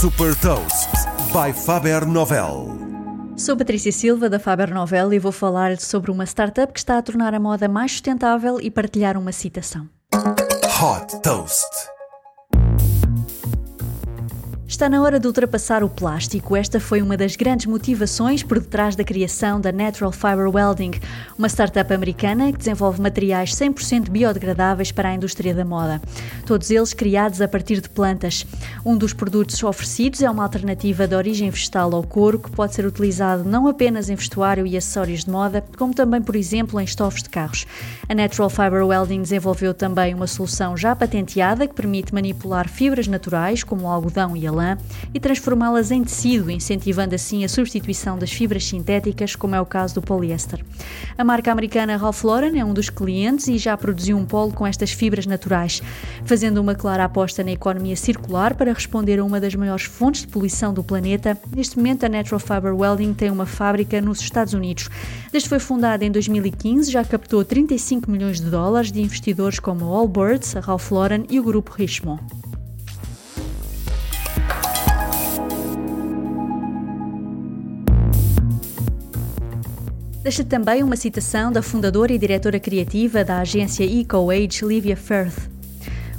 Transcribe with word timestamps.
Super 0.00 0.34
Toast 0.36 0.88
by 1.30 1.52
Faber 1.52 2.06
Novel. 2.06 2.68
Sou 3.36 3.54
Patrícia 3.54 3.92
Silva 3.92 4.30
da 4.30 4.38
Faber 4.38 4.72
Novel 4.72 5.12
e 5.12 5.18
vou 5.18 5.30
falar 5.30 5.78
sobre 5.78 6.10
uma 6.10 6.24
startup 6.24 6.72
que 6.72 6.78
está 6.78 6.96
a 6.96 7.02
tornar 7.02 7.34
a 7.34 7.38
moda 7.38 7.68
mais 7.68 7.92
sustentável 7.92 8.58
e 8.58 8.70
partilhar 8.70 9.18
uma 9.18 9.30
citação. 9.30 9.86
Hot 10.14 11.20
Toast. 11.20 11.68
Está 14.70 14.88
na 14.88 15.02
hora 15.02 15.18
de 15.18 15.26
ultrapassar 15.26 15.82
o 15.82 15.88
plástico. 15.88 16.54
Esta 16.54 16.78
foi 16.78 17.02
uma 17.02 17.16
das 17.16 17.34
grandes 17.34 17.66
motivações 17.66 18.44
por 18.44 18.60
detrás 18.60 18.94
da 18.94 19.02
criação 19.02 19.60
da 19.60 19.72
Natural 19.72 20.12
Fiber 20.12 20.48
Welding, 20.48 20.92
uma 21.36 21.48
startup 21.48 21.92
americana 21.92 22.52
que 22.52 22.58
desenvolve 22.58 23.02
materiais 23.02 23.52
100% 23.52 24.08
biodegradáveis 24.08 24.92
para 24.92 25.08
a 25.08 25.14
indústria 25.14 25.52
da 25.52 25.64
moda. 25.64 26.00
Todos 26.46 26.70
eles 26.70 26.94
criados 26.94 27.40
a 27.40 27.48
partir 27.48 27.80
de 27.80 27.88
plantas. 27.88 28.46
Um 28.86 28.96
dos 28.96 29.12
produtos 29.12 29.60
oferecidos 29.60 30.22
é 30.22 30.30
uma 30.30 30.44
alternativa 30.44 31.04
de 31.04 31.16
origem 31.16 31.50
vegetal 31.50 31.92
ao 31.92 32.04
couro 32.04 32.38
que 32.38 32.52
pode 32.52 32.72
ser 32.72 32.86
utilizado 32.86 33.42
não 33.42 33.66
apenas 33.66 34.08
em 34.08 34.14
vestuário 34.14 34.64
e 34.64 34.76
acessórios 34.76 35.24
de 35.24 35.32
moda, 35.32 35.64
como 35.76 35.92
também, 35.92 36.22
por 36.22 36.36
exemplo, 36.36 36.80
em 36.80 36.84
estofos 36.84 37.24
de 37.24 37.28
carros. 37.28 37.66
A 38.08 38.14
Natural 38.14 38.48
Fiber 38.48 38.86
Welding 38.86 39.22
desenvolveu 39.22 39.74
também 39.74 40.14
uma 40.14 40.28
solução 40.28 40.76
já 40.76 40.94
patenteada 40.94 41.66
que 41.66 41.74
permite 41.74 42.14
manipular 42.14 42.68
fibras 42.68 43.08
naturais, 43.08 43.64
como 43.64 43.86
o 43.86 43.88
algodão 43.88 44.36
e 44.36 44.46
a 44.46 44.59
lã, 44.60 44.78
e 45.14 45.18
transformá-las 45.18 45.90
em 45.90 46.04
tecido, 46.04 46.50
incentivando 46.50 47.14
assim 47.14 47.44
a 47.44 47.48
substituição 47.48 48.18
das 48.18 48.30
fibras 48.30 48.64
sintéticas, 48.64 49.34
como 49.34 49.54
é 49.54 49.60
o 49.60 49.66
caso 49.66 49.94
do 49.94 50.02
poliéster. 50.02 50.62
A 51.16 51.24
marca 51.24 51.50
americana 51.50 51.96
Ralph 51.96 52.22
Lauren 52.22 52.58
é 52.58 52.64
um 52.64 52.74
dos 52.74 52.90
clientes 52.90 53.48
e 53.48 53.56
já 53.56 53.76
produziu 53.76 54.16
um 54.16 54.24
polo 54.26 54.52
com 54.52 54.66
estas 54.66 54.92
fibras 54.92 55.26
naturais, 55.26 55.82
fazendo 56.24 56.58
uma 56.58 56.74
clara 56.74 57.04
aposta 57.04 57.42
na 57.42 57.52
economia 57.52 57.96
circular 57.96 58.54
para 58.54 58.72
responder 58.72 59.18
a 59.18 59.24
uma 59.24 59.40
das 59.40 59.54
maiores 59.54 59.84
fontes 59.84 60.22
de 60.22 60.28
poluição 60.28 60.74
do 60.74 60.84
planeta. 60.84 61.36
Neste 61.54 61.76
momento, 61.76 62.04
a 62.04 62.08
Natural 62.08 62.40
Fiber 62.40 62.74
Welding 62.74 63.14
tem 63.14 63.30
uma 63.30 63.46
fábrica 63.46 64.00
nos 64.00 64.20
Estados 64.20 64.52
Unidos. 64.52 64.88
Desde 65.32 65.48
foi 65.48 65.58
fundada 65.58 66.04
em 66.04 66.10
2015, 66.10 66.90
já 66.90 67.04
captou 67.04 67.44
35 67.44 68.10
milhões 68.10 68.40
de 68.40 68.50
dólares 68.50 68.92
de 68.92 69.00
investidores 69.00 69.58
como 69.58 69.84
a 69.84 69.98
Allbirds, 69.98 70.56
a 70.56 70.60
Ralph 70.60 70.90
Lauren 70.90 71.24
e 71.28 71.38
o 71.38 71.42
grupo 71.42 71.72
Richemont. 71.72 72.39
Deixa 80.22 80.44
também 80.44 80.82
uma 80.82 80.96
citação 80.96 81.50
da 81.50 81.62
fundadora 81.62 82.12
e 82.12 82.18
diretora 82.18 82.60
criativa 82.60 83.24
da 83.24 83.38
agência 83.40 83.84
EcoAge, 83.84 84.64
Livia 84.64 84.96
Firth. 84.96 85.48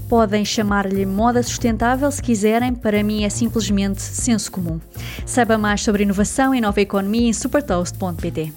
Podem 0.10 0.44
chamar-lhe 0.44 1.06
moda 1.06 1.42
sustentável 1.44 2.12
se 2.12 2.22
quiserem, 2.22 2.74
para 2.74 3.04
mim 3.04 3.24
é 3.24 3.30
simplesmente 3.30 4.02
senso 4.02 4.52
comum. 4.52 4.82
Saiba 5.26 5.58
mais 5.58 5.82
sobre 5.82 6.04
inovação 6.04 6.54
e 6.54 6.60
nova 6.60 6.82
economia 6.82 7.30
em 7.30 7.34
supertoast.pt. 7.34 8.52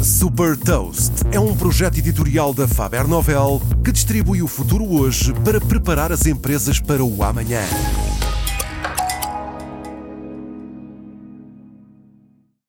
Super 0.00 0.56
Toast 0.56 1.12
é 1.32 1.40
um 1.40 1.54
projeto 1.54 1.98
editorial 1.98 2.54
da 2.54 2.68
Faber 2.68 3.08
Novel 3.08 3.60
que 3.84 3.90
distribui 3.90 4.40
o 4.40 4.46
futuro 4.46 4.84
hoje 4.84 5.34
para 5.44 5.60
preparar 5.60 6.12
as 6.12 6.26
empresas 6.26 6.78
para 6.78 7.04
o 7.04 7.24
amanhã. 7.24 7.62